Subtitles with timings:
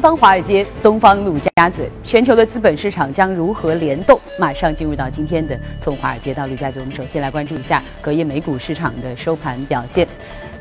[0.00, 4.18] 方华尔街，东方陆家嘴，全球的资本市场将如何联动？
[4.38, 10.06] 马上进入到今天的从华尔街到陆家嘴，我们首先来关注一下隔夜美股市场的收盘表现。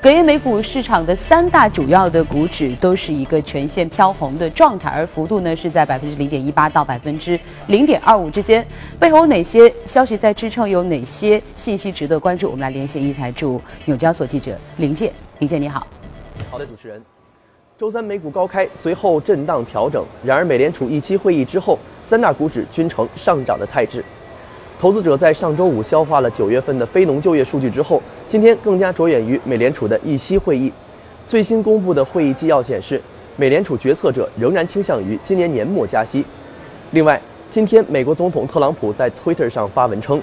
[0.01, 7.37] 隔夜美股市场的三大主要的股指都是一个全线飘红的状态，而幅度呢是在百分之零点一八到百分之
[7.67, 8.65] 零点二五之间。
[8.97, 10.69] 背后有哪些消息在支撑？
[10.69, 12.47] 有哪些信息值得关注？
[12.47, 15.11] 我们来连线一台驻纽交所记者林健。
[15.39, 15.85] 林健你好。
[16.49, 17.03] 好的，主持人。
[17.79, 20.03] 周三美股高开，随后震荡调整。
[20.21, 24.03] 然而，美联储议息会议之后，三大股指均呈上涨的态势。
[24.77, 30.69] 投资者在上周五消化了九月份的非农就业数据之后，今天更加着眼于美联储的议息会议。
[31.25, 33.01] 最新公布的会议纪要显示，
[33.37, 36.25] 美联储决策者仍然倾向于今年年末加息。
[36.91, 40.21] 另外，今天美国总统特朗普在 Twitter 上发文称，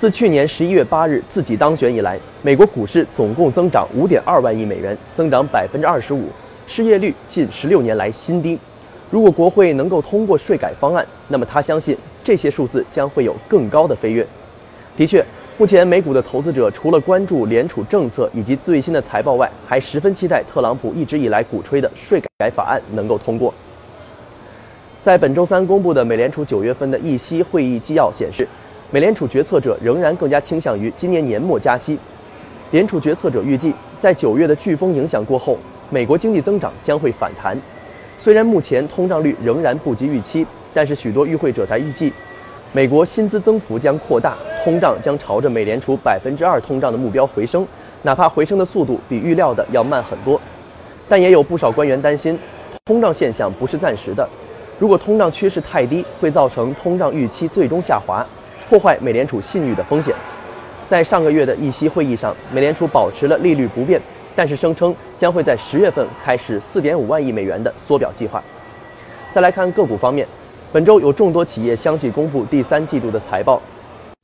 [0.00, 6.24] 自去年十一月八日自己当选以来，美国股市总共增长五点二万亿美元，增长百分之二十五。
[6.66, 8.58] 失业率近十六年来新低。
[9.10, 14.26] 如果国会能够通过税改方案，那么他相信这些数字将会有更高的飞跃。
[14.96, 15.24] 的确，
[15.56, 23.54] 目前美股的投资者除了关注联储政策以及最新的财报外，还十分期待特朗普一直以来鼓吹的税改法案能够通过。
[25.02, 28.46] 在本周三公布的美联储九月份的议息会议纪要显示，
[28.90, 31.96] 美联储决策者仍然更加倾向于今年年末加息。
[32.72, 35.56] 联储决策者预计，在九月的飓风影响过后。
[35.88, 37.56] 美国经济增长将会反弹，
[38.18, 42.12] 虽然目前通胀率仍然不及预期，但是许多与会者在预计，
[42.72, 44.34] 美国薪资增幅将扩大，
[44.64, 47.64] 通胀将朝着美联储百分之二通胀的目标回升，
[48.02, 50.40] 哪怕回升的速度比预料的要慢很多。
[51.08, 52.36] 但也有不少官员担心，
[52.84, 54.28] 通胀现象不是暂时的，
[54.80, 58.26] 如果通胀趋势太低，会造成通胀预期最终下滑，
[58.68, 60.12] 破坏美联储信誉的风险。
[60.88, 64.00] 在上个月的议息会议上，美联储保持了利率不变。
[64.36, 68.40] 但是声称将会在十月份开始四点五万亿美元的缩表计划。
[69.32, 70.28] 再来看个股方面，
[70.70, 73.60] 本周有众多企业相继公布第三季度的财报。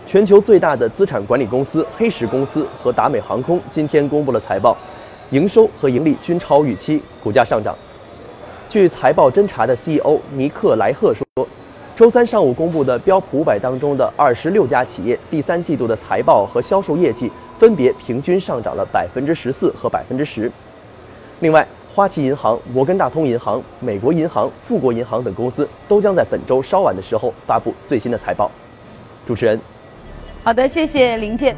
[0.04, 4.76] 全球最大的资产管理公司黑石公司和达美航空今天公布了财报，
[5.30, 7.74] 营收和盈利均超预期，股价上涨。
[8.68, 11.48] 据财报侦查的 CEO 尼克莱赫说，
[11.96, 17.30] 周三上午公布的标普五百当中的二十六家企业第三季度的财报和销售业绩。
[17.62, 20.50] 分别平均上涨了百分之十四和百分之十。
[21.38, 21.64] 另外，
[21.94, 28.50] 花旗银行、摩根大通银行、美国银行、富国银行等公司都将在本周稍晚的时候发布最新的财报。
[29.24, 29.60] 主持人，
[30.42, 31.56] 好的，谢谢林健。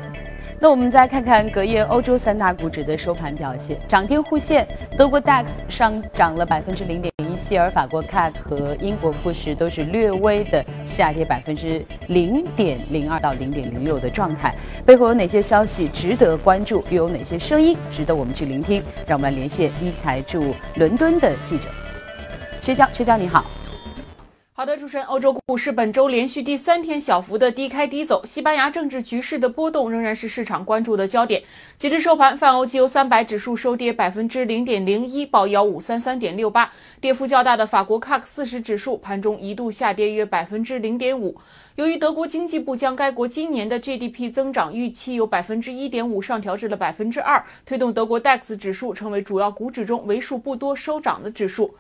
[0.61, 4.69] 那我们再看看隔夜欧洲三大股指的收盘表现，涨跌互现。
[4.99, 7.14] 德国 DAX 上涨了百分之零点
[7.47, 14.55] 希尔，法国 CAC 和英国富时都是略微的下跌百分之零点零二到零点零六的状态。
[14.87, 16.83] 背后有哪些消息值得关注？
[16.89, 18.83] 又有哪些声音值得我们去聆听？
[19.07, 21.69] 让我们来连线一财驻伦敦的记者
[22.63, 22.89] 薛娇。
[22.95, 23.45] 薛娇，你好。
[24.57, 31.43] 好的，主持人，欧洲股市本周连续第三天小幅的低开低走，西班牙政治局势的波动仍然是市场关注的焦点。
[31.77, 41.37] 截至收盘，泛欧绩优三百指数收跌百分之零点零一，报幺五三三点六八，跌幅较大的法国 CAC 四十指数盘中一度下跌约百分之零点五。
[41.75, 51.75] 由于德国经济部将该国今年的 GDP 增长预期由百分之一点五上调至了百分之二，推动德国 DAX 指数成为主要股指中为数不多收涨的指数。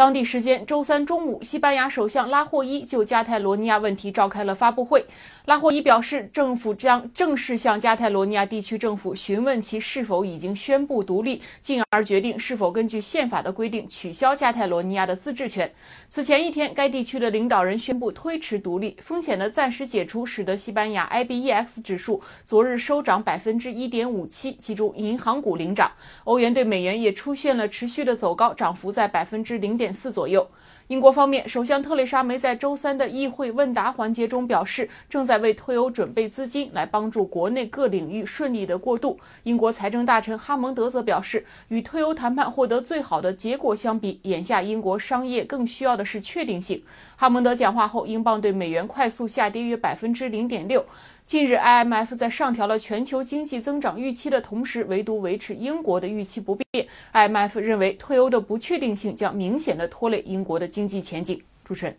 [0.00, 5.04] 当地时间周三中午，西班牙首相拉霍伊就加泰罗尼亚问题召开了发布会。
[5.44, 15.70] 拉霍伊表示，政府将正式向加泰罗尼亚地区政府询问其是否已经宣布独立，进而决定是否根据宪法的规定取消加泰罗尼亚的自治权。
[16.08, 25.92] 此前一天，该地区的领导人宣布推迟独立风险的暂时解除，使得西班牙 IBEX 指数昨日收涨百分之一点五七，其中银行股领涨。
[26.24, 30.48] 欧元对美元也出现了持续的走高，涨幅在百分之零点四左右。
[30.88, 39.16] 英国方面，首相特蕾莎梅在周三的议会问答环节中表示，正在为退欧准备资金，来帮助国内各领域顺利的过渡。
[39.44, 46.82] 英国财政大臣哈蒙德则表示，与退欧谈判获得最好的结果相比，眼下英国商业更需要的是确定性。
[47.16, 50.84] 哈蒙德讲话后，英镑对美元快速下跌约百分之零点六。
[51.30, 56.88] 近日，IMF 在上调了全球经济增长预期的同时，唯独维持英国的预期不变。
[57.12, 61.40] IMF 认为，退欧的不确定性将明显的拖累英国的经济前景。
[61.62, 61.96] 主持人，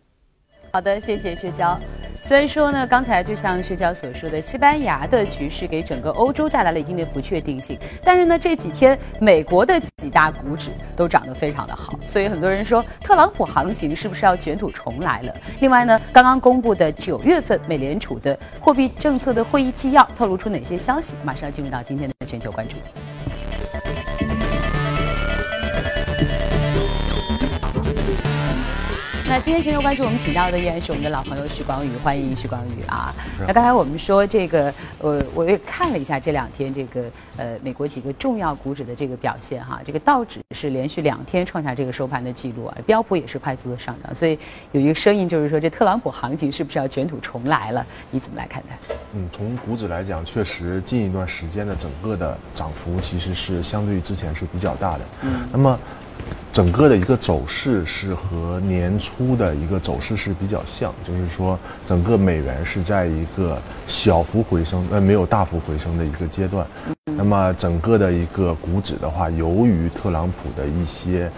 [0.72, 1.78] 好的，谢谢薛娇。
[2.24, 15.36] 虽然说呢，刚才就像薛娇所说的，西班牙的局势给整个欧洲带来了一定的不确定性，但是呢，这几天美国的几大股指都涨得非常的好，所以很多人说特朗普行情是不是要卷土重来了？
[15.60, 21.16] 另外呢，刚刚公布的九月份美联储的货币政策的会议纪要透露出哪些消息？
[21.24, 22.78] 马上进入到今天的全球关注。
[29.32, 33.16] 那今天全球关注我们请到的依然是我们的老朋友徐光宇，欢迎徐光宇啊。
[33.48, 37.06] 那刚才我们说这个，呃，我也看了一下这两天这个
[37.38, 44.38] 呃美国几个重要股指的这个表现哈，这个道指是连续两天创下这个收盘的记录啊，标普也是快速的上涨，所以
[44.74, 47.88] 有一个声音就是说这特朗普行情是不是要卷土重来了？
[48.10, 48.78] 你怎么来看待？
[49.14, 55.00] 嗯，从股指来讲，确实近一段时间的整个的涨幅其实是相对于之前是比较大的。
[55.22, 55.80] 嗯，那么。
[56.54, 63.58] 整个的一个走势是和年初的一个走势是比较像，就是说整个美元是在一个
[63.88, 66.68] 小幅回升，呃，没有大幅回升的一个阶段。
[67.16, 71.32] 那么整个的一个股指的话，由于特朗普的一些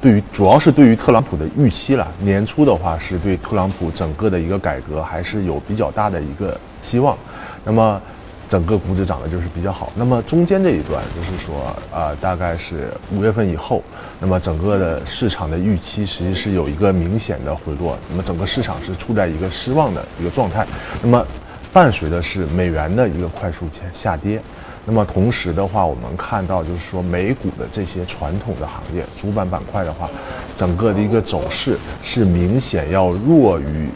[0.00, 7.16] 对于主要是对于特朗普的预期了，年初的话是对特朗普整个的一个改革还是有比较大的一个希望。
[7.64, 8.00] 那么。
[8.48, 13.82] 整个股指涨得就是比较好，那么中间这一段就是说，啊，大概是五月份以后，
[14.20, 20.66] 那么整个的市场的预期实际是有一个明显的回落，那么整个市场是处在一个失望的一个状态，
[21.02, 21.26] 那么
[21.72, 24.40] 伴随的是美元的一个快速下下跌，
[24.84, 30.08] 那么同时的话，我们看到就是说美股的这些传统的行业主板板块的话，
[30.54, 33.88] 整个的一个走势是明显要弱于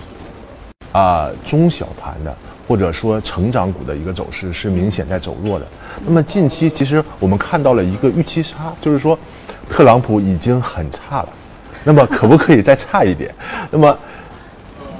[0.93, 2.35] 啊中小盘的。
[2.69, 5.67] 或者说成长股的一个走势是明显在走弱的。
[6.05, 9.19] 那么近期其实我们看到了一个预期差，就是说，
[9.71, 11.29] 特朗普已经很差了，
[11.83, 13.35] 那么可不可以再差一点？
[13.71, 13.99] 那么，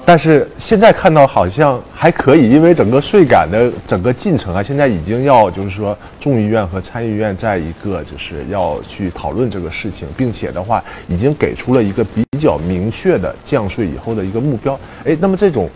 [0.03, 14.81] 但是现在看到好像还可以，因为整个税改的整个进程啊，现在已经要就是说众议院和参议院在一个就是要去讨论这个事情，并且的话已经给出了一个比较明确的降税以后的一个目标。
[15.05, 15.69] 哎，那么这种。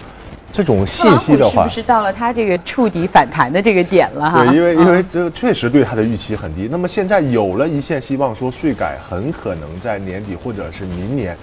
[0.52, 4.44] 这种信息的话，是不是到了他这个触底反弹的这个点了哈？
[4.44, 6.68] 对，因为因为这个确实对他的预期很低。
[6.70, 11.34] 那么现在有了一线希望，说税改很可能在年底或者是明年，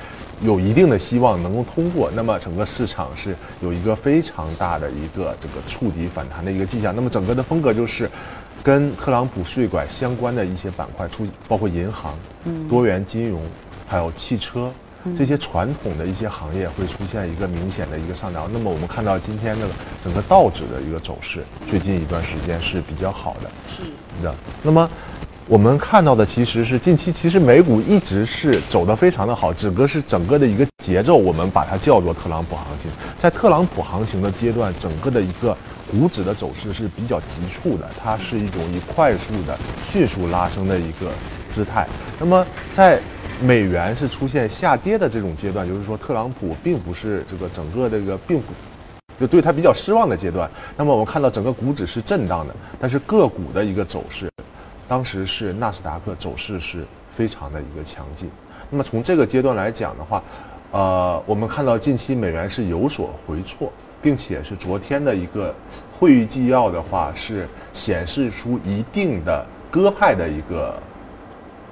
[0.41, 2.11] 有一定的希望能够通过。
[2.15, 6.95] 那么整个市场是有一个非常大的一个这个触底反弹的一个迹象。
[6.95, 8.07] 那么整个的风格就是，
[8.61, 12.13] 跟特朗普税改相关的一些板块出，包括银行、
[12.69, 13.41] 多元金融，
[13.87, 14.71] 还有汽车。
[15.17, 18.49] 这些传统的一些行业会出现一个明显的一个上涨。
[18.51, 19.67] 那么我们看到今天的
[20.03, 23.49] 整个道指的一个走势，最近一段时间是比较好的。
[23.67, 23.83] 是
[24.23, 24.33] 的。
[24.63, 24.89] 那么
[25.47, 32.91] 我们看到的其实是近期，其实美股一直是走得非常的好，只不过是整个的一个节奏，我们把它叫做特朗普行情。
[33.19, 35.57] 在特朗普行情的阶段，整个的一个
[35.89, 39.57] 股指的走势是比较急促的，它是一种以快速的、
[39.89, 41.11] 迅速拉升的一个
[41.49, 41.87] 姿态。
[42.19, 43.01] 那么在
[43.41, 48.51] 美元是出现下跌的这种阶段，就是说特朗普并不是这个整个这个并不
[49.17, 50.49] 就对他比较失望的阶段。
[50.75, 54.29] 那么我们看到整个股指是震荡的，但是个股的一个走势，
[54.89, 58.29] 当时是纳斯达克走势是非常的一个强劲。
[58.69, 60.21] 那么从这个阶段来讲的话，
[60.71, 63.71] 呃，我们看到近期美元是有所回挫，
[64.01, 65.55] 并且是昨天的一个
[65.97, 70.77] 会议纪要的话是显示出一定的鸽派的一个。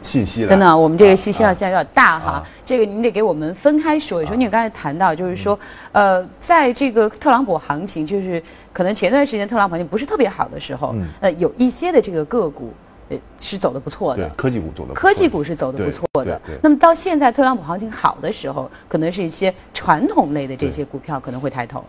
[0.07, 2.42] 信息真的，我们这个信息量现在有点大哈。
[2.65, 4.33] 这个您得给我们分开说一说。
[4.33, 5.59] 你刚才谈到，就是说，
[5.92, 12.74] 呃，在这个特朗普行情，就是可能前段时间特朗普行情不是特别好的时候，呃，有一些的这个个股，
[13.10, 14.29] 呃，是走的不错的。
[14.29, 14.93] 科技股走的。
[14.93, 16.41] 科技股是走的不错的。
[16.62, 21.84] 那么到现在特朗普行情好的时候，可能是一些传统类的这些股票可能会抬头。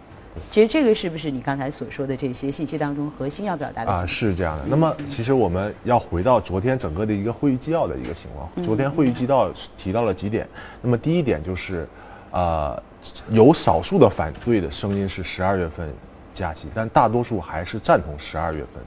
[0.50, 3.90] 其实这个是不是你刚才所说的这些信息当中核心要表达的？
[3.90, 4.64] 啊，是这样的。
[4.66, 8.48] 那么其实我们要回到昨天整个的一个会议纪要的一个情况。
[8.64, 10.48] 昨天会议纪要提到了几点。
[10.82, 11.88] 那么第一点就是，
[12.30, 12.82] 呃，
[13.30, 15.92] 有少数的反对的声音是十二月份
[16.34, 18.82] 加息，但大多数还是赞同十二月份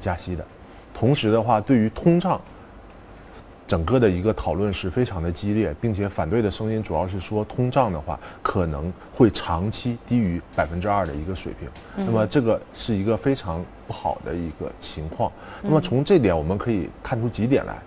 [0.00, 0.44] 加息的。
[0.94, 2.40] 同时的话，对于通胀。
[3.72, 15.32] 整个的一个讨论是非常的激烈，并且反对的声音主要是说通胀的话可能会长期低于百分之二的一个水平，那么这个是一个非常不好的一个情况。
[15.62, 17.78] 那么从这点我们可以看出几点来，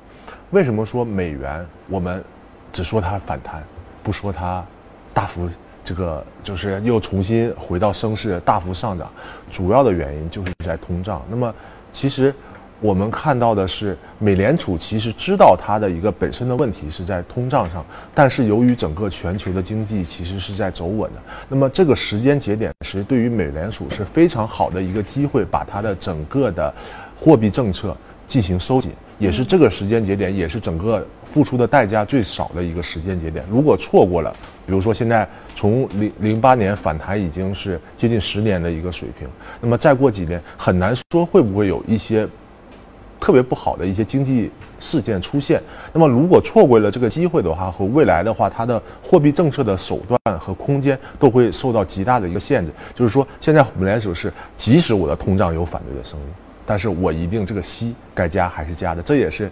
[0.50, 2.24] 为什么说美元我们
[2.74, 3.62] 只说它反弹，
[4.02, 4.66] 不说它
[5.14, 5.48] 大幅
[5.84, 9.08] 这个就是又重新回到升势大幅上涨，
[9.52, 11.22] 主要的原因就是在通胀。
[11.30, 11.54] 那么
[11.92, 12.34] 其实。
[12.86, 26.72] 我们看到的是，美联储其实知道它的一个本身的问题是在通胀上，但是由于整个全球的经济其实是在走稳的，那么这个时间节点其实对于美联储是非常好的一个机会，把它的整个的
[27.20, 33.44] 货币政策进行收紧，也是这个时间节点，也是整个付出的代价最少的一个时间节点。
[33.50, 34.32] 如果错过了，
[34.68, 39.28] 比如说现在从零零八年反弹已经是接近十年的一个水平，
[39.60, 42.28] 那么再过几年，很难说会不会有一些。
[43.26, 45.60] 特别不好的一些经济事件出现。
[45.92, 52.72] 那么如果错过了这个机会的话，和未来的话，它的货币政策的手段和空间都会受到极大的一个限制。
[52.94, 56.26] 就是说，现在美联储是，即使我的通胀有反对的声音，
[56.68, 59.50] 但是我一定这个息该加还是加的，这也是，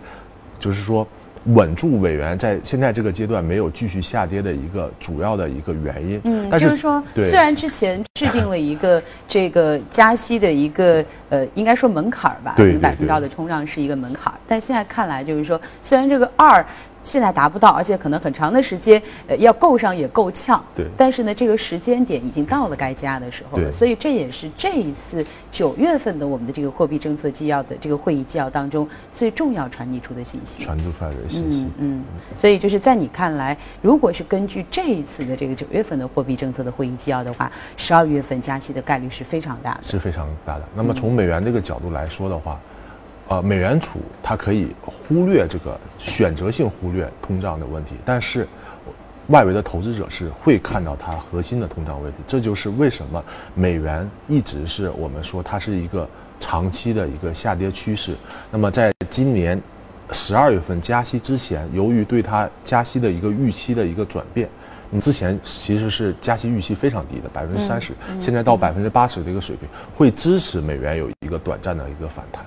[0.60, 1.08] 就是说。
[1.46, 6.22] 稳住美元在现在这个阶段没有继续下跌的一个主要的一个原因。
[6.24, 16.66] 嗯，就是说，虽然之前制定了一个这个加息的一个呃，应该说门槛儿吧，百分之二的通胀是一个门槛儿，但现在看来就是说，虽然这个二。
[17.04, 20.64] 现在达不到，而且可能很长的时间，呃，要够上也够呛。
[20.76, 20.86] 对。
[20.98, 23.72] 但是呢，这个时间点已经到了该加的时候了。
[23.72, 30.64] 所以这也是这一次九月份的我们的这个货币政策纪要的这个会议纪要当中最重要传递出的信息。
[30.64, 31.64] 传递出来的信息。
[31.78, 32.04] 嗯嗯。
[32.36, 39.80] 所以就是在你看来，如果是根据这一次的这个九月份的货币政策的会议纪要的话，十二月份加息的概率是非常大的。
[39.84, 40.64] 是非常大的。
[40.76, 42.60] 那么从美元这个角度来说的话。
[43.30, 48.48] 呃，美联储它可以忽略这个选择性忽略通胀的问题，但是
[49.27, 52.20] 外围的投资者是会看到它核心的通胀问题。
[52.27, 53.24] 这就是为什么
[53.56, 56.08] 美元一直是我们说它是一个
[56.39, 58.15] 长期的一个下跌趋势。
[58.51, 59.60] 那么在今年
[60.12, 64.50] 十二月份加息之前，由于对它加息的一个预期的一个转变，
[64.89, 72.44] 你之前其实是加息预期非常低的百分之三十，现在到百分之八十的一个水平，会支持美元有一个短暂的一个反弹。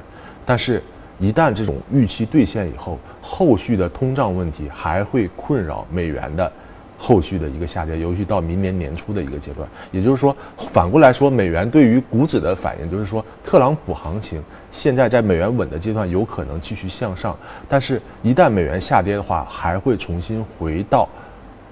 [0.46, 0.80] 但是，
[1.18, 6.50] 一旦这种预期兑现以后，后续的通胀问题还会困扰美元的
[6.96, 9.68] 后续的一个下跌，尤其到明年年初的一个阶段。
[9.90, 17.36] 也就是说，反过来说，美元对于股指的反应就是说，特朗普行情现在在美元稳的阶段有可能继续向上，
[17.68, 21.08] 但是一旦美元下跌的话，还会重新回到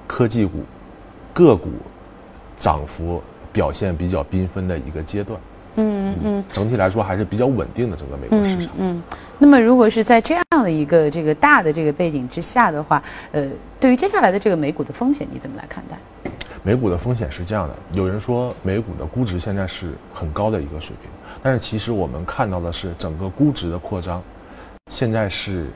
[0.07, 0.64] 科技股
[1.33, 1.71] 个股
[2.59, 5.38] 涨幅表现比较缤纷的一个阶段。
[5.76, 8.75] 嗯嗯，整体来说还是比较稳定的整个美国市场。
[8.78, 9.02] 嗯，
[9.38, 13.02] 那么如果是在这样的一个这个大的这个背景之下的话，
[13.33, 13.49] 呃，
[13.81, 15.99] 对于接下来的这个美股的风险，你怎么来看待？
[16.62, 21.11] 美股的风险是这样的，有人说美股的估值现在是很高的一个水平，
[21.43, 24.23] 但是其实我们看到的是整个估值的扩张，
[24.90, 25.66] 现在是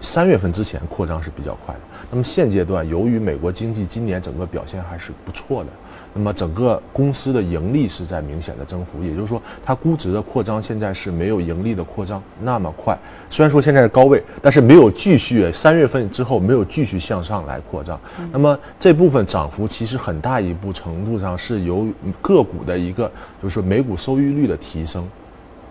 [0.00, 1.80] 三月份之前扩张是比较快的。
[2.10, 5.70] 那么现阶段，由于美国经济今年整个表现还是不错的。
[6.18, 12.98] 那么整个公司的盈利是在明显的增幅，也就是说，它估值的扩张现在是没有盈利的扩张那么快。
[13.30, 17.96] 虽然说现在是高位，但是没有继续三月份之后没有继续向上来扩张。
[18.32, 21.86] 那么这部分涨幅其实很大一部程度上是由
[22.20, 23.08] 个股的一个
[23.40, 25.08] 就是每股收益率的提升，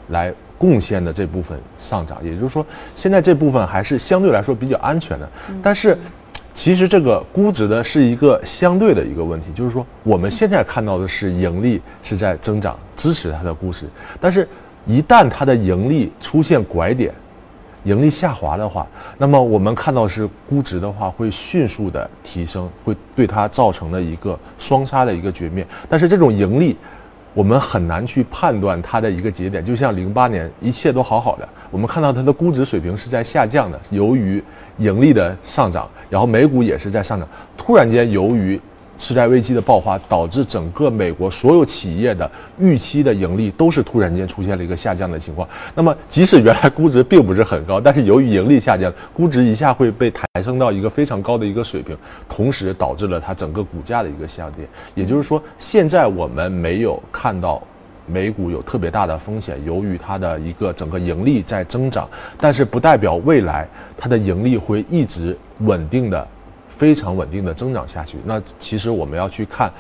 [0.08, 2.24] 来贡献的这部分上涨。
[2.24, 5.30] 也就是说，现在这部分还是相对来说比较安全的，
[5.62, 5.98] 但是。
[6.58, 13.86] 其实这个估值的是一个相对的一个问题，就是说我们现在看到的是盈利是在增长，支持它的估值，
[14.20, 14.50] 但是，
[14.88, 17.14] 一旦它的盈利出现拐点，
[17.84, 18.88] 盈利下滑的话，
[19.20, 25.66] 那么我们看到是估值的话会迅速的提升，会对它造成了一个双杀的一个局面。
[25.88, 26.76] 但是这种盈利，
[27.38, 29.64] 我们很难去判断它的一个节点。
[29.64, 34.44] 就像零八年一切都好好的，我们看到它的估值水平是在下降的，由于。
[34.80, 37.28] 盈利的上涨，然后美股也是在上涨。
[37.58, 38.62] 突然间，由于
[38.98, 45.48] 次贷危机的爆发，导致整个美国所有企业的预期的盈利都是突然间出现了一个下降的情况。
[45.74, 51.96] 那么，即使原来估值并不是很高，但是由于盈利下降，估值一下会被抬升到一个非常高的一个水平，
[52.28, 54.68] 同时导致了它整个股价的一个下跌。
[54.96, 57.62] 也就是说，现在我们没有看到。
[58.10, 66.26] 美股有特别大的风险，由于它的一个整个盈利在增长，但是不代表未来它的盈利会一直稳定的、
[66.78, 68.18] 非常稳定的增长下去。
[68.24, 69.72] 那其实我们要去看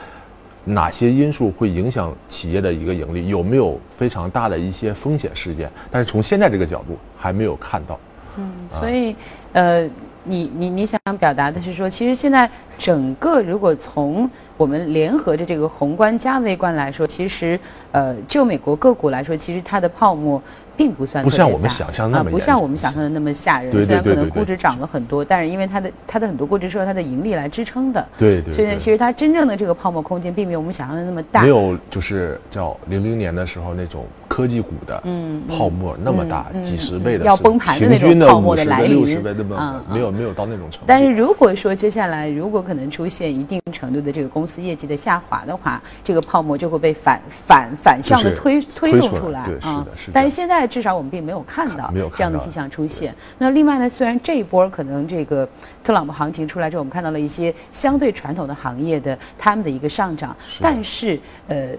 [0.66, 5.72] 哪些因素会影响企业的一个盈利，有没有非常大的一些风险事件？
[5.89, 8.00] 但是从现在这个角度还没有看到。
[8.38, 9.16] 嗯，所以，
[9.54, 9.89] 呃，
[10.24, 17.60] 你你你想表达的是说，其实现在整个如果从我们联合的这个宏观加微观来说，其实，
[17.92, 20.42] 呃，就美国个股来说，其实它的泡沫。
[20.78, 23.72] 并不算不像我们想象那么不像我们想象的那么吓人。
[23.84, 28.08] 虽然可能估值涨了很多，但是因为它的它的很多估值是由它的盈利来支撑的。
[28.18, 28.54] 对对。
[28.54, 31.42] 所以呢，其实它真正的这个泡沫空间并没有我们想象的那么大。
[31.42, 35.02] 没有，就是叫零零年的时候那种科技股的
[35.50, 38.98] 泡沫那么大，几十倍的要崩盘的那种泡沫的来临。
[38.98, 40.86] 六十倍那么没有没有到那种程度。
[40.86, 49.86] 但是如果说接下来如果可能出现一定程度的这个公司业绩的下滑的话，这个泡沫就会被反反反向的推推送出来啊。
[50.12, 51.38] 但是现在至少我们并没有。
[51.48, 53.16] 看到 这样的迹象出现。
[53.38, 55.48] 那另外呢，虽然这一波可能这个
[55.84, 61.70] 特朗普行情出来之后，我们看到了一些相对传统的行业的他们的一个上涨，但是呃，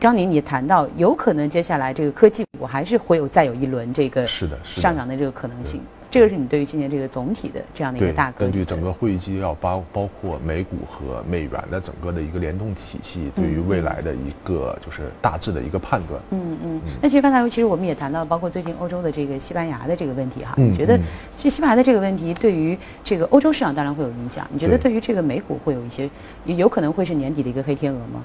[0.00, 5.80] 刚您也谈到，有可能接下来这个科技股还是会有再有一轮这个是的上涨的这个可能性。
[6.10, 16.20] 这个是你对于今年这个总体的这样的一个大，格局根据整个会议纪要包包括美股和美元的整个的一个联动体系，对于未来的一个就是大致的一个判断。
[16.30, 21.02] 嗯嗯，那其实刚才其实我们也谈到，包括最近欧洲的这个西班牙的这个问题哈，嗯你觉得嗯
[21.36, 26.08] 这西班牙的这个问题对于这个欧洲市场当然会有影响，你觉得对对于这个美股会有一些
[26.46, 28.24] 有有可能会是年底的一个黑天鹅吗？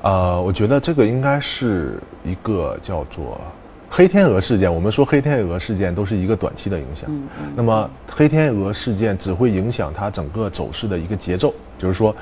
[0.00, 3.38] 呃，我觉得这个应该是一个叫做
[3.92, 4.72] 黑天鹅事件。
[4.72, 7.10] 我们说黑天鹅事件都是一个短期的影响。
[7.10, 12.14] 嗯嗯那么黑天鹅事件只会影响它整个走势的一个节奏，就是说，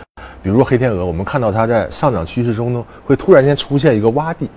[0.42, 4.48] 比如说黑天鹅，我们看到它在上涨趋势中呢，会突然间出现一个洼地。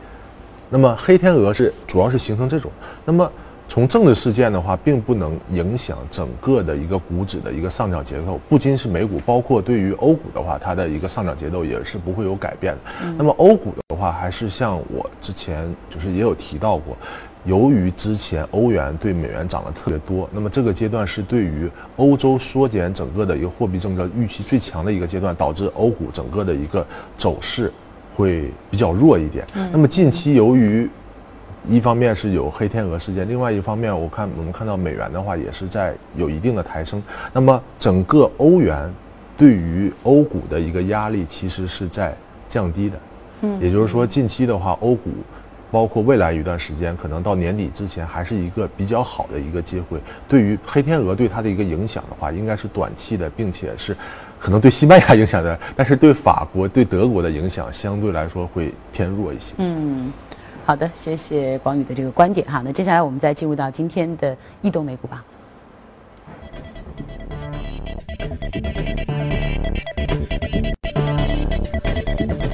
[0.69, 2.71] 那么黑天鹅是主要是形成这种。
[3.03, 3.29] 那么
[3.71, 13.13] 从政治事件的话，并不能影响整个的一个股指的一个上涨节奏，不仅是美股，包括对于欧股的话，它的一个上涨节奏也是不会有改变的。
[13.17, 16.97] 那么欧股的话，还是像我之前就是也有提到过，
[17.45, 26.85] 由于之前欧元对美元涨得特别多，那么这个阶段是对于欧洲缩减整个的一个货币政策预期最强的一个阶段，导致欧股整个的一个
[27.17, 27.71] 走势
[28.13, 29.47] 会比较弱一点。
[29.71, 30.89] 那么近期由于
[31.69, 37.01] 一方面是有黑天鹅事件，另外一方面我看我们看到美元的话也是在有一定的抬升。
[37.31, 38.91] 那么整个欧元
[39.37, 42.15] 对于欧股的一个压力其实是在
[42.47, 42.97] 降低的。
[43.43, 45.09] 嗯也就是说近期的话，欧股
[45.71, 49.99] 包括未来一段时间，可能到年底之前还是一个比较好的一个机会。
[50.27, 53.95] 对于黑天鹅对它的一个影响的话，应该是短期的，并且是
[54.37, 59.55] 可能对西班牙影响的，但是对法国、对德国的影响相对来说会偏弱一些。
[59.57, 60.11] 嗯，
[60.63, 62.61] 好的，谢谢广宇的这个观点哈。
[62.63, 65.23] 那接下来我们再进入到今天的异动美股吧。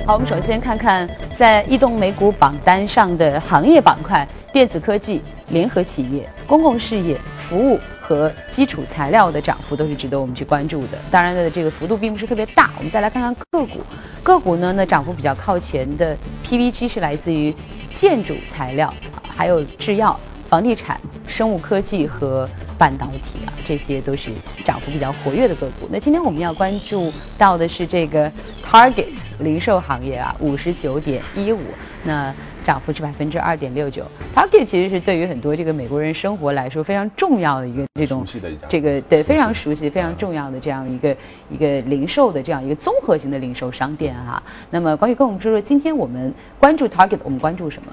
[0.08, 10.98] 好，我们首先看看在异动美股榜单上的行业板块：电子科技、联合企业、公共事业、服务和基础材料的涨幅都是值得我们去关注的。
[11.12, 12.72] 当然的，这个幅度并不是特别大。
[12.78, 13.82] 我们再来看看个股，
[14.24, 17.54] 个股呢，那涨幅比较靠前的 PVG 是来自于
[17.98, 18.94] 建筑材料，
[19.28, 24.30] 还有制药、房地产、生物科技和半导体啊，这些都是
[24.64, 25.90] 涨幅比较活跃的个股。
[25.92, 28.32] 那今天我们要关注到的是这个
[28.64, 31.60] Target 零售行业啊，五十九点一五，
[32.04, 32.32] 那
[32.68, 34.04] 涨幅是百分之二点六九。
[34.36, 38.26] Target 其实是对于很多这个美国人生活来说非常重要的一个这种
[38.68, 41.16] 这个对非常熟熟悉、非常重要的这样一个
[41.50, 44.42] 一个零售的这样一个综合型的零售商店哈。
[44.70, 47.88] 那么关于跟我们说说，今天我们关注 Target，我们关注什么？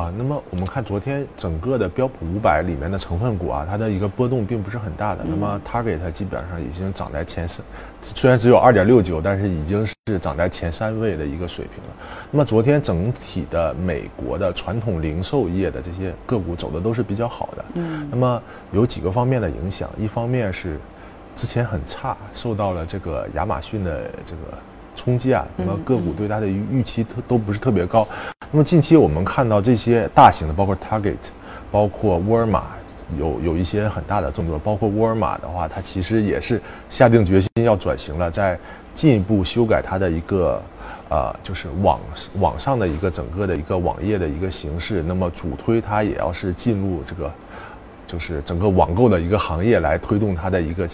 [0.00, 5.22] 啊，那么我们看昨天整个的标普五百里面的成分股啊，它的一个波动并不是很大的。
[5.28, 7.62] 那么 Target 基本上已经涨在前三，
[8.02, 11.90] 虽然只有二点六九，但是已经是涨在前三位的一个水平了。
[12.30, 17.64] 那么昨天整体的美国的传统零售业的这些个股走的都是比较好的。
[17.74, 20.78] 嗯那么有几个方面的影响，一方面是
[21.36, 24.58] 之前很差，受到了这个亚马逊的这个
[25.00, 28.06] 冲击啊，那么个股对它的预期都都不是特别高。
[28.50, 31.16] 那么近期我们看到这些大型的，包括 Target，
[31.72, 32.64] 包括沃尔玛。
[33.18, 38.56] 有有一些很大的动作，包括沃尔玛的话，它其实也是下定决心要转型了，在
[38.94, 40.62] 进一步修改它的一个，
[41.08, 41.98] 呃，就是网
[42.38, 45.02] 网上的一个整个的一个网页的一个形式。
[45.02, 47.28] 那么主推它也要是进入这个，
[48.06, 50.86] 就是整个网购的一个行业来推动它的一个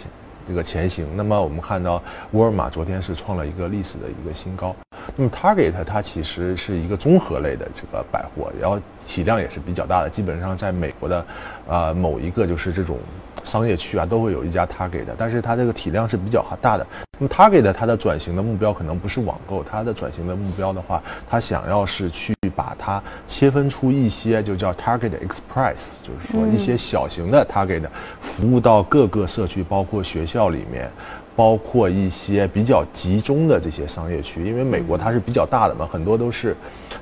[0.46, 1.06] 这个前行。
[1.16, 4.74] 那么我们看到沃尔玛昨天是创了一个历史的一个新高。
[5.16, 11.26] 那么 Target 它其实是一个综合类的这个百货，然后体量也是比较大的，基本上在美国的，
[11.68, 12.98] 呃某一个就是这种
[13.44, 16.86] 商业区啊都会有一家 Target 的，但是它这个体量是比较大的。
[17.18, 27.82] 那么 Target 它的转型的目标可能不是网购，它的转型的目标的话，它想要是去把它切分出一些就叫 Target Express，就是说一些小型的 Target
[28.20, 30.90] 服务到各个社区，包括学校里面。
[31.36, 36.56] 包括一些比较集中的这些商业区，因为美国它是比较大的嘛，很多都是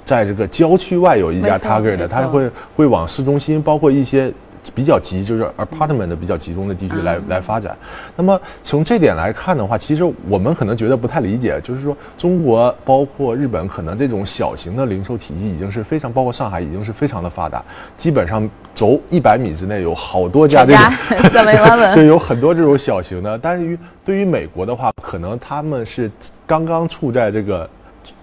[0.04, 4.32] 在这个郊区外有一家 Target 的，它会会往市中心，包括一些
[4.74, 7.22] 比较集就是 apartment 的比较集中的地区来、嗯。
[7.28, 7.76] 来发展。
[8.16, 17.64] 那么从这点来看的话，其实我们可能觉得不太理解，就是说中国包括日本，可能这种小型的零售体系已经是非常，包括上海已经是非常的发达，
[17.98, 26.10] 基本上走一百米之内有好多家这种全家 7-Eleven 对，有很多这种小型的，但是于对于美国的话，可能他们是
[26.46, 27.68] 刚刚处在这个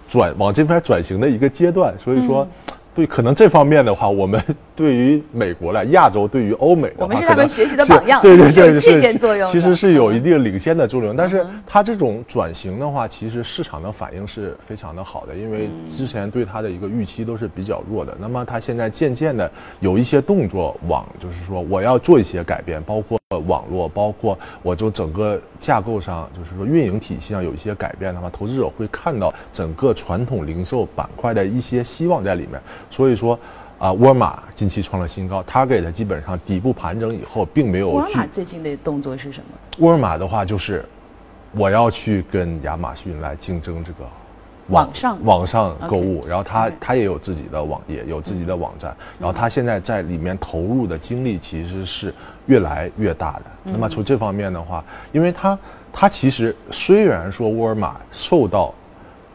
[0.07, 2.47] 转往这边转型的一个阶段，所以说
[2.93, 4.41] 对，可能这方面的话，我们
[4.81, 9.47] 对于美国来，亚洲对于欧美的话，我们是他们学习的榜样，对对对，借鉴作用。
[9.51, 18.17] 其实是有一定领先的作用，但是它这种转型的话，其实市场的反应是非常的好的，因为之前对它的一个预期都是比较弱的。
[18.19, 32.59] 那么它现在渐渐的有一些动作往，就是说我要做一些改变，包括网络，包括我就整个架构上，就是说运营体系上有一些改变的话，投资者会看到整个传统零售板块的一些希望在里面。
[32.89, 33.39] 所以说，
[33.81, 37.89] 啊，沃尔玛近期创了新高，Target 基本上底部盘整以后，并没有。
[37.89, 39.57] 沃尔玛最近的动作是什么？
[39.79, 40.85] 沃尔玛的话就是，
[41.53, 44.05] 我要去跟亚马逊来竞争这个
[44.67, 52.13] 网上网上购物，然后它它也有自己的网页，有自己的网站，然后它现在在里面投入的精力其实是
[52.45, 53.45] 越来越大的。
[53.63, 55.57] 那么从这方面的话，因为它
[55.91, 58.71] 它其实虽然说沃尔玛受到。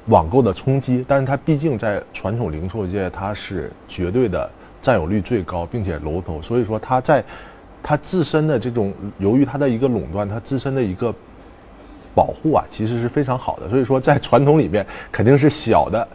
[0.07, 4.49] 网购的冲击，但是它毕竟在传统零售界，它是绝对的
[4.81, 7.25] 占有率最高，并且龙头，所以说它在
[7.83, 11.15] 它自身的这种，由于它的一个垄断，它自身的一个
[12.15, 13.69] 保护啊，其实是非常好的。
[13.69, 16.07] 所以说在传统里面，肯定是小的。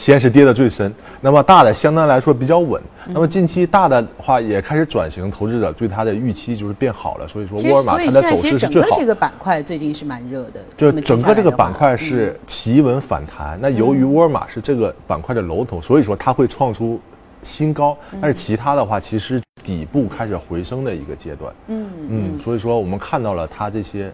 [0.00, 2.80] 先是跌的最深，那么大的相对来说比较稳。
[3.08, 7.28] 那么近期大的话也开始转型，投资者对它的预期就是变好了。
[7.28, 8.98] 所以说沃尔玛它的走势是最好。
[8.98, 13.58] 这个板块最近是蛮热的，就整个这个板块是企稳反弹。
[13.60, 16.98] 那由于沃尔玛是这个板块的龙头，所以说它会创出
[17.42, 17.94] 新高。
[18.22, 21.52] 但是其他的话，其实底部开始回升的一个阶段。
[21.66, 24.10] 嗯嗯，所以说我们看到了它这些。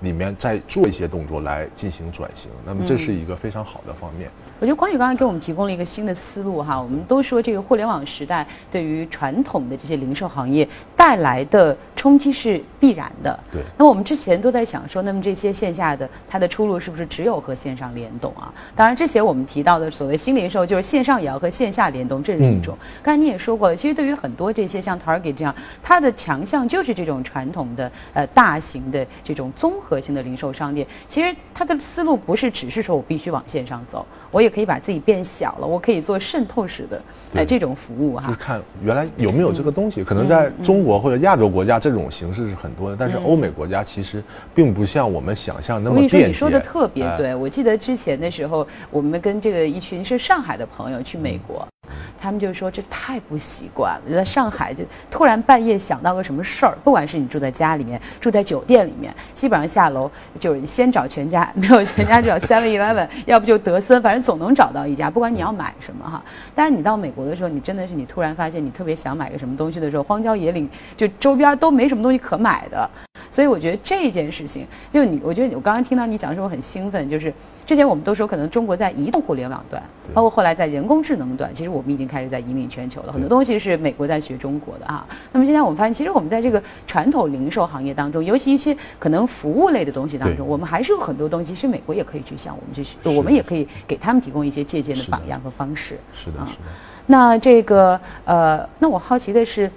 [0.00, 4.30] 里面再做一些动作来进行转型，那么这是一个非常好的方面。
[4.60, 13.38] 我觉得关宇刚才给我们提供了一个新的思路哈，我们都说这个互联网时代对于传统的这些零售行业带来的冲击是必然的。
[13.52, 13.62] 对。
[13.76, 18.52] 那么我们之前都在想说，那么这些线下的它的出路是不是只有和线上联动啊？
[18.74, 22.76] 当然，之前我们提到的所谓新零售，就是线上也要和线下联动，这是一种。
[23.02, 29.87] 刚才你也说过了，其实对于很多这些像 Target 这样，它的强项就是这种传统的呃大型的这种综合。
[29.88, 37.02] 核心的零售商店，其实它的思路不是只是说我必须往线上走，我也可以把自己变小了，我可以做渗透式的
[37.34, 38.28] 哎这种服务哈。
[38.28, 44.22] 就看原来有没有这个东西，可能在中国或者亚洲国家这种形式是很多的，但是欧美国家其实
[44.54, 46.26] 并不像我们想象那么便捷。
[46.26, 51.66] 你说的特别对，我记得之前的时候，我们跟这个一群是上海的朋友去美国。
[52.20, 65.08] 他们就说这太不习惯了，就在上海就突然半夜想到个什么事儿，不管是你住在家里面，住在酒店里面，基本上下楼就是先找全家， 没有全家就找 Seven Eleven，要不就德森，反正总能找到一家。
[65.10, 66.22] 不管你要买什么哈，
[66.54, 72.90] 但是你到美国的时候，你真的是你突然发现你特别想买个什么东西的时候，荒郊野岭就周边都没什么东西可买的，
[73.30, 77.32] 所以我觉得这件事情，就你，我觉得我刚刚听到你讲的时候很兴奋，就是。
[77.66, 79.82] 之前我们都说，可能中国在移动互联网端，
[80.14, 83.12] 包括后来在人工智能端，其实我们已经开始在引领全球了。
[83.12, 85.06] 很多东西是美国在学中国的啊。
[85.32, 95.98] 那么现在我们发现，其实我们在这个传统零售行业当中，尤其一些可能服务类的东西当中，我们还是有很多东西，其实美国也可以去向我们去学，我们也可以给他们提供一些借鉴的榜样和方式。
[96.14, 96.62] 是的，是的。
[97.04, 99.70] 那这个呃，那我好奇的是，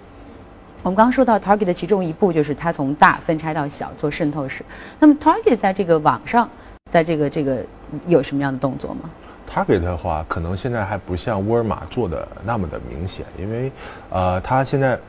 [0.83, 4.63] 我们刚刚说到 Target 的其中一步就是它从大分拆到小做渗透式。
[4.99, 6.49] 那么 Target 在这个网上。
[6.89, 7.63] 在这个这个
[8.05, 9.09] 有什么样的动作吗
[9.49, 13.71] ？Target 的话，可能现在还不像沃尔玛做的那么的明显，因为，
[14.09, 14.99] 呃，它现在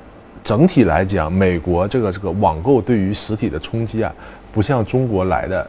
[0.45, 4.15] 整体来讲，美国这个这个网购对于实体的冲击啊，
[4.53, 5.69] 不像中国来的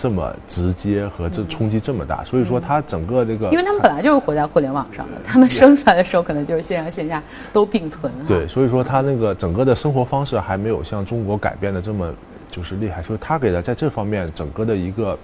[0.00, 8.10] 这么直接和这冲击这么大，所以说它整个这个，因为他们本来就是活在互联网上的，他们生出来的时候可能就是线上线下都并存。
[8.26, 12.10] 对，所以说他那个整个的生活方式还没有像中国改变的这么。
[12.50, 15.16] 就是厉害，所以他给的在这方面整个的一个，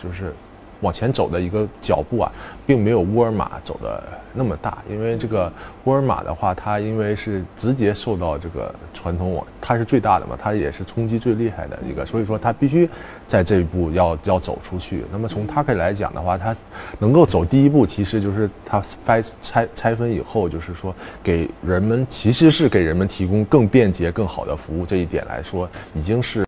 [0.00, 0.32] 就是。
[0.82, 2.32] 往前走的一个脚步啊，
[2.70, 4.00] 并没有沃尔玛走的
[4.32, 5.52] 那么大，因为这个
[5.82, 12.88] 沃尔玛的话，它因为是直接受到这个传统网，它是最大的嘛，它也是冲击最厉害的一个，所以说它必须
[13.26, 15.04] 在这一步要要走出去。
[15.10, 16.56] 那么从它可以来讲的话，它
[17.00, 26.46] 能够走第一步，其实就是它拆拆拆分以后，就是说给人们其实是给人们提供更便捷、更好的服务，这一点来说已经是。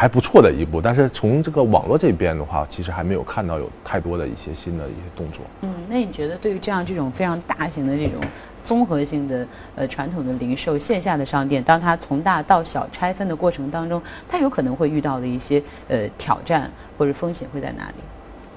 [0.00, 5.42] 还不错的一步，但是从这个网络这边的话，其实还没有看到有太多的一些新的一些动作。
[5.60, 8.18] 嗯，那你觉得对于这样这种非常大型的这种
[8.64, 17.96] 综合性的呃传统的零售线下的商店，当它从大到小拆分的过程当中，它有可能会遇到的一些呃挑战或者风险会在哪里？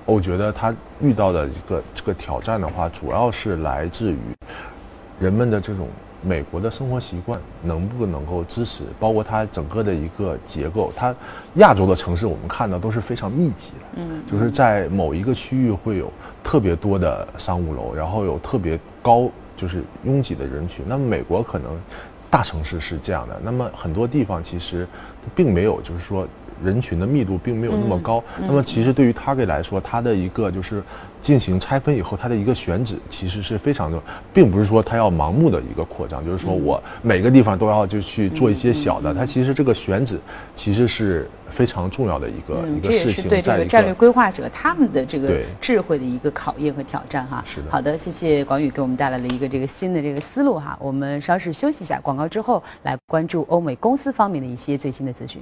[0.06, 4.17] 我觉得它遇到的一个这个挑战的话，主要是来自于
[5.19, 5.89] 人们的这种。
[6.25, 8.83] 美国的生活习惯能不能够支持？
[8.99, 11.13] 包括它整个的一个结构，它
[11.55, 16.12] 亚洲的城市我们看到都是非常密集的，嗯，就是在某一个区域会有
[16.43, 20.86] 特别多的商务楼，然后有特别高就是拥挤的人群。
[20.88, 21.77] 那么美国可能
[22.29, 24.88] 大城市是这样的，那么很多地方其实
[25.36, 26.27] 并没有，就是说。
[26.63, 30.81] 人群的密度并没有那么高，那么其实对于 Target 来说，它的一个就是
[31.23, 33.97] 进行拆分以后，它的一个选址其实是非常的，
[34.33, 40.19] 并不是说它要盲目的一个扩张，就是说我每个地方都要就去做一些小的，它其实这个选址
[40.53, 47.41] 其实是非常重要的一个一个事情，对这个战略规划者他们的这个智慧的一个考验和挑战哈。
[47.47, 47.71] 是的。
[47.71, 50.77] 好的，谢谢广宇给我们带来了一个这个新的这个思路哈。
[50.81, 55.41] 我们稍事休息一下，广告之后来关注欧美公司方面的一些最新的资讯。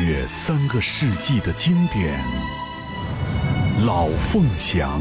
[0.00, 2.18] 约三个世纪的经典，
[3.84, 5.00] 老凤祥。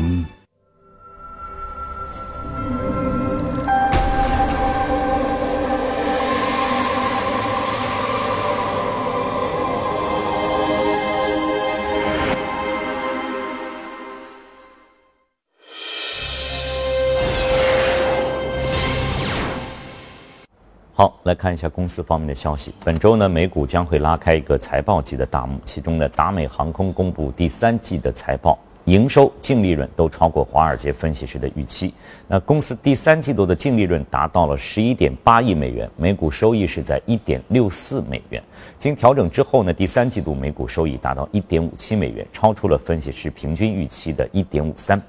[21.29, 22.73] 来看一下公司方面的消息。
[22.83, 25.59] 本周呢，美股将会拉开一个财报季的大幕。
[25.63, 31.93] 其中呢，达美航空公布第三季的财报，营收、净利润都超过华尔街分析师的预期。
[32.27, 38.41] 那公司第三季度的净利润达到了十一点八亿美元，每股收益是在一点六四美元。
[38.79, 44.99] 经调整之后呢，第三季度每股收益达到一点五七美元，超出了分析师平均预期的一点五三。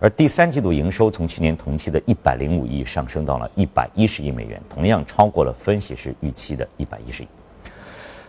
[0.00, 7.26] 而第三季度营收从去年同期的一百零五亿上升到了一百一十亿美元，同样超过了分析师预期的一百一十亿。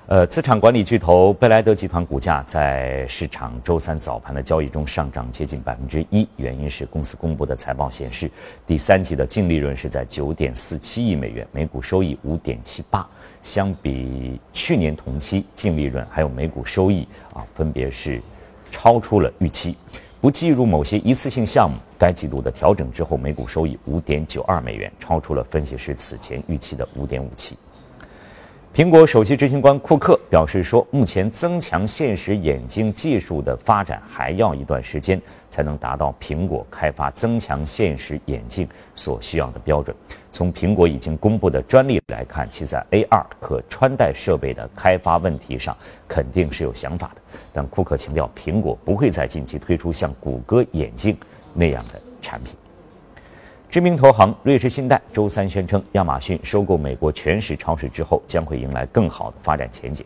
[0.08, 8.32] 呃，资产管理巨头贝莱德集团股价在市场周三早盘的交易中上涨接近百分之一，原因是公司公布的财报显示，
[8.66, 13.08] 第三季的净利润是在九点四七亿美元，每股收益五点七八，
[13.44, 18.20] 相比去年同期净利润还有每股收益啊，分别是
[18.72, 19.78] 超出了预期。
[20.22, 27.58] 不计入某些一次性项目，该季度的调整之后，每股收益五点九二美元，超出了分析师此前预期的五点五七。
[28.76, 39.96] 苹果首席执行官库克表示说，目前增强现实眼镜技术的发展还要一段时间，才能达到苹果开发增强现实眼镜所需要的标准。
[40.32, 45.76] 从苹果已经公布的专利来看，其在 AR 可穿戴设备的开发问题上
[46.08, 47.22] 肯定是有想法的。
[47.52, 51.18] 但库克强调，苹果不会在近期推出像谷歌眼镜
[51.54, 52.56] 那样的产品。
[53.70, 60.06] 知名投行瑞士信贷周三宣称，亚马逊收购美国全食超市之后，将会迎来更好的发展前景。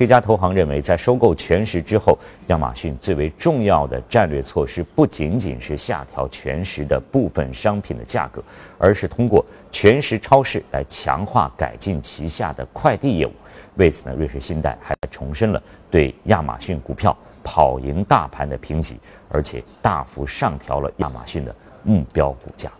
[0.00, 8.42] 这家投行认为，在收购全食之后，亚马逊最为重要的战略措施不仅仅是下调全食的部分商品的价格，
[8.78, 13.32] 而是通过全食超市来强化改进旗下的快递业务。
[13.76, 22.72] 为此呢，瑞士信贷还重申了对亚马逊股票跑赢大盘的评级，而且大幅上调了亚马逊的目标股价。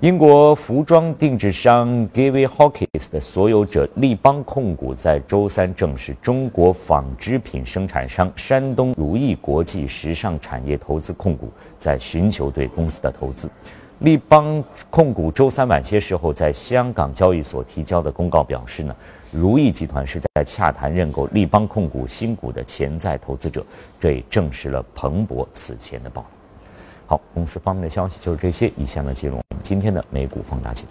[0.00, 13.50] 英国服装定制商 Gavy Hawkins 的所有者立邦控股在周三证实，中国纺织品生产商山东如意国际时尚产业投资控股在寻求对公司的投资。
[13.98, 18.96] 立邦控股周三晚些时候在香港交易所提交的公告表示呢，
[19.30, 23.62] 如意集团是在洽谈认购立邦控股新股的潜在投资者，
[24.00, 26.39] 这也证实了彭博此前的报道。
[27.10, 28.72] 好，公司方面的消息就是这些。
[28.76, 30.86] 以下呢，进入我们今天的美股放大镜。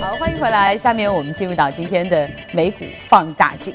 [0.00, 0.78] 好，欢迎回来。
[0.78, 3.74] 下面我们进入到今天的美股放大镜。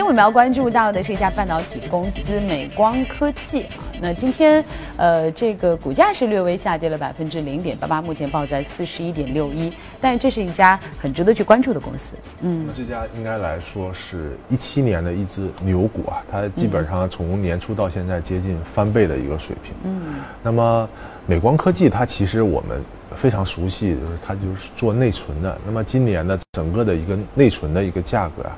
[0.00, 3.84] 今天我们要关注到的是一家半导体公司美光科技啊。
[4.00, 4.64] 那今天，
[4.96, 9.70] 呃，这个股价是略微下跌了百分之零点八八，目前报在四十一点六一。
[10.00, 12.16] 但这是一家很值得去关注的公司。
[12.40, 19.74] 嗯，这家应该来说是一七年的一只牛股啊，它基本上从年初到现在接近翻倍的一个水平。
[19.84, 20.88] 嗯，那么
[21.26, 22.82] 美光科技它其实我们
[23.16, 25.58] 非常熟悉，就是它就是做内存的。
[25.66, 28.56] 那么今年的整个的一个内存的一个价格啊，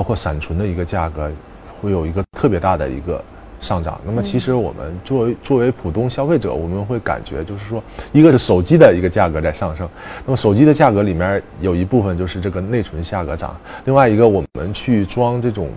[0.00, 1.30] 包括闪存的一个价格，
[1.78, 3.22] 会有一个特别大的一个。
[3.60, 9.86] 上涨，那么其实我们作为作为普通消费者，我们会感觉就是说，一个是手机的一个价格在上升，
[10.24, 15.68] 那么手机的价格里面有一部分就是这个内存价格涨，另外一个我们去装这种。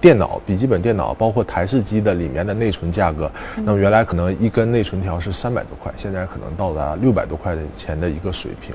[0.00, 8.74] 电脑、笔记本电脑，包括台式机的里面的内存价格，那么原来可能一根内存条是三百多块，现在可能到达六百多块钱的一个水平。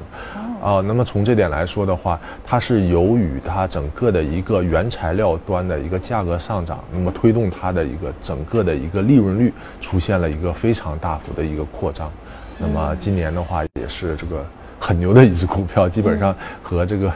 [0.62, 12.10] 啊，那么从这点来说的话，它是由于它整个的一个原材料端的一个价格上涨，那么推动它的一个整个的一个利润率出现了一个非常大幅的一个扩张。
[12.58, 14.46] 那么今年的话，也是这个
[14.80, 17.12] 很牛的一只股票，基本上和这个。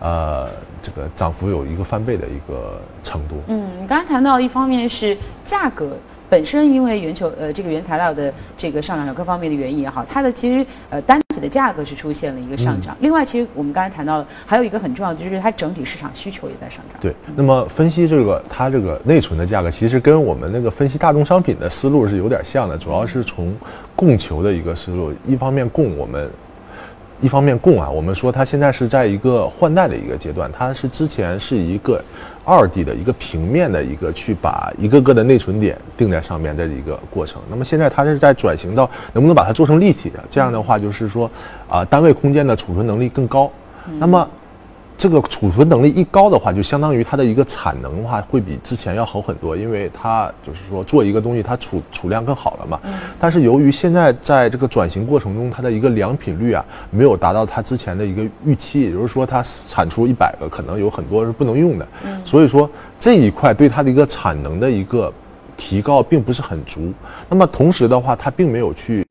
[0.00, 0.48] 呃，
[0.82, 3.36] 这个涨幅有一个翻倍的一个程度。
[3.46, 5.96] 嗯，你刚才谈到一方面是价格
[6.28, 12.96] 本身，因为全球呃这个原材料的这个上涨有各方面的原因也好，它的其实呃单体的价格是出现了一个上涨。
[13.00, 17.00] 另外，其实我们刚才谈到了还有一个很重要的就是它整体市场需求也在上涨。
[17.00, 23.54] 对，那么分析这个它这个内存的价格，其实跟我们那个分析大宗商品的思路是有点像的，主要是从
[23.94, 26.28] 供求的一个思路，一方面供我们。
[27.20, 32.02] 一方面供啊，我们说它现在是在一个换代的一个阶段，它是之前是一个
[32.44, 37.40] 二 D 的一个平面的一个去把一个个的内存点定在上面的一个过程。
[37.48, 41.30] 那么现在它是在转型到能不能把它做成立体的，这样的话就是说
[41.68, 43.50] 啊，单位空间的储存能力更高。
[43.98, 44.28] 那么。
[44.96, 52.80] 这个储存能力一高的话，就相当于它的一个产能的话会比之前要好很多，因为它就是说做一个东西，它储储量更好了嘛。
[53.18, 61.86] 但是由于现在在这个转型过程中，它的一个良品率啊没有达到它之前的一个预期，也就是说它产出一百个，可能有很多是不能用的。
[62.24, 65.12] 所以说这一块对它的一个产能的一个
[65.56, 66.92] 提高并不是很足。
[67.28, 69.04] 那么同时的话，它并没有去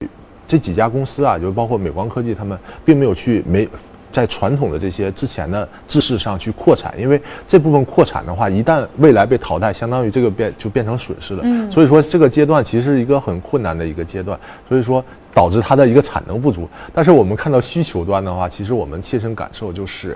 [0.47, 3.67] 这几家公司啊，就包括美光科技，他们并没有去没。
[4.13, 11.41] 在传统的这些之前的知识上去扩产，因为这部分扩产的话，一旦未来被淘汰，相当于这个变就变成损失了。
[11.43, 16.69] 嗯，所以说这个阶段其实是一个很困难的一个阶段，所以说导致它的一个产能不足。
[16.93, 20.15] 但是我们看到需求端的话，其实我们切身感受就是，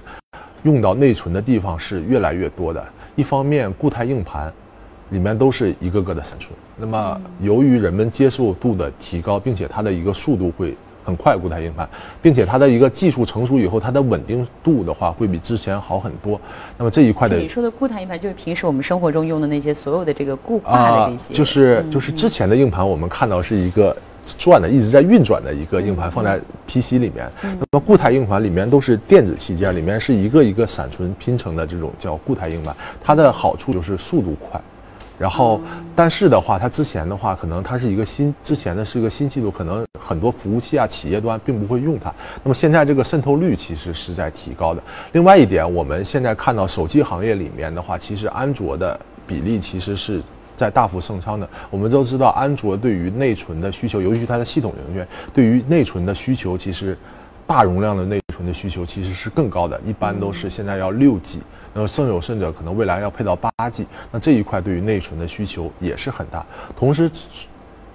[0.62, 2.86] 用到内存的地方是越来越多的。
[3.16, 4.54] 一方面，固态硬盘
[5.10, 10.78] 里面都是一个个的闪存，那么由于人们接受度的提高，并且它的一个速度会。
[11.08, 11.88] 很快固态硬盘，
[12.22, 16.38] 并且它的一个技术成熟以后，它的稳定度的话会比之前好很多。
[16.78, 23.96] 那么这一块的你说的固态硬盘就是平时我们生活中用的那些所有的这个固化的这些，就是就是之前的硬盘，我们看到是一个
[24.38, 27.32] 转的一直在运转的一个硬盘放在 PC 里面。
[27.42, 34.60] 那么固态硬盘里面都是电子器件，里面是一个一个闪存拼成的这种叫固态硬盘，它的好处就是速度快。
[35.20, 35.60] 然后，
[35.96, 42.14] 但是的话，它之前的话，可能它是一个新，之前的是一个新技术，可能很多服务器啊、企业端并不会用它。
[42.44, 44.84] 那么现在这个渗透率其实是在提高的。
[45.14, 50.22] 另外一点，我们现在看到手机行业里面的话，其实安卓的比例其实是
[50.56, 51.50] 在大幅升仓的。
[51.72, 56.96] 我们都知道，安卓对于内存的需求，尤其它的系统人员对于内存的需求，其实
[57.48, 61.40] 大容量的内存的需求其实是更高的，一般都是现在要六 G。
[61.74, 66.46] 那么甚有甚者，可能未来要配到八 G，那这一块对于内存的需求也是很大。
[66.76, 67.12] 同时，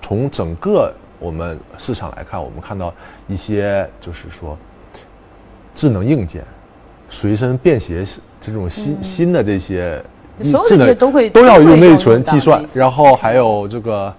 [0.00, 2.94] 从整个我们市场来看，我们看到
[3.26, 4.56] 一些就是说，
[5.74, 6.44] 智能硬件、
[7.08, 8.04] 随身便携
[8.40, 10.00] 这种新新的这些
[10.64, 14.14] 智能都会都要用内存计算，然后还有这个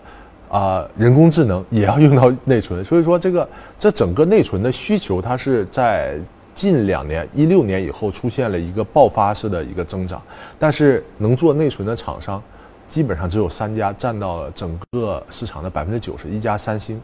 [0.49, 2.83] 啊人工智能也要用到内存。
[2.83, 3.47] 所以说，这个
[3.79, 6.17] 这整个内存的需求，它是在。
[6.53, 10.21] 近两年，一六年以后出现了一个爆发式的一个增长，
[10.59, 12.41] 但是能做内存的厂商，
[12.87, 17.01] 基本上只有三家占到了整个市场的百分之九十，一家三星，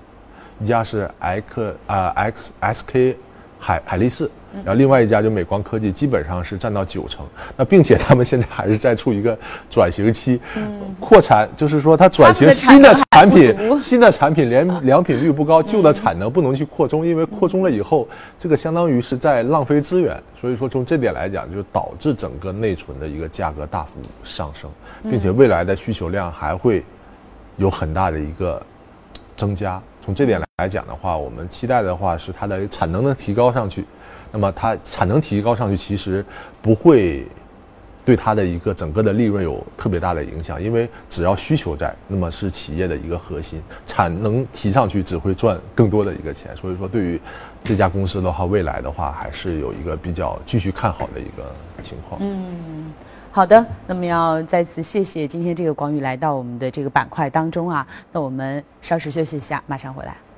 [0.60, 3.18] 一家是 X 啊 X S K
[3.60, 4.30] 海海力士。
[4.64, 7.26] 然后另外一家就美光科技，基本上是占到九成。
[7.56, 9.38] 那并且他们现在还是在处一个
[9.70, 10.40] 转型期，
[11.00, 18.08] 扩产，就是说它转型新的产品，新的产品连良品率不高，旧的产能不能去扩充，因为扩充了以后，
[18.38, 20.21] 这个相当于是在浪费资源。
[20.42, 24.69] 所以说从这点来讲，就导致整个内存的一个价格大幅上升，
[25.04, 26.84] 并且未来的需求量还会
[27.58, 28.62] 有很大的一个
[29.36, 29.82] 增加。
[30.04, 33.86] 从这点来讲的话，我们期待的话是它的产能能提高上去。
[34.32, 36.23] 那么它产能提高上去，其实
[36.62, 37.25] 不会
[38.06, 40.62] 对它的一个整个的利润有特别大的影响。
[40.62, 46.56] 因为只要需求在，那么是企业的一个核心，产能提上去只会赚更多的一个钱。
[46.58, 47.19] 所以说，对于
[47.63, 51.54] 这家公司的话，未来的话还是有一个比较继续看好的一个
[51.84, 52.19] 情况。
[52.23, 52.92] 嗯，
[53.32, 57.86] 好的，那么要再次谢谢今天这个广宇来到我们的这个板块当中啊。
[58.12, 60.15] 那我们稍事休息一下，马上回来。